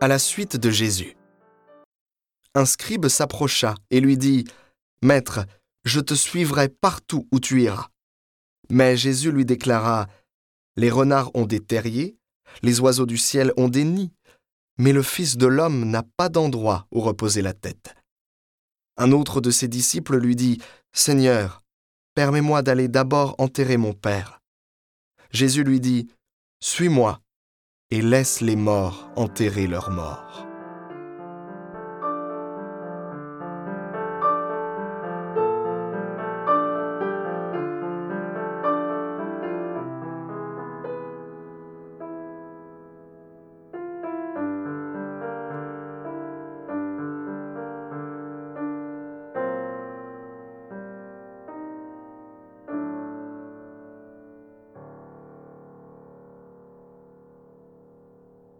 [0.00, 1.16] à la suite de Jésus.
[2.54, 4.44] Un scribe s'approcha et lui dit,
[5.02, 5.44] Maître,
[5.84, 7.88] je te suivrai partout où tu iras.
[8.70, 10.06] Mais Jésus lui déclara,
[10.76, 12.16] Les renards ont des terriers,
[12.62, 14.12] les oiseaux du ciel ont des nids,
[14.78, 17.94] mais le Fils de l'homme n'a pas d'endroit où reposer la tête.
[18.96, 20.60] Un autre de ses disciples lui dit,
[20.92, 21.62] Seigneur,
[22.14, 24.40] permets-moi d'aller d'abord enterrer mon Père.
[25.30, 26.08] Jésus lui dit,
[26.60, 27.20] Suis-moi
[27.90, 30.47] et laisse les morts enterrer leurs morts.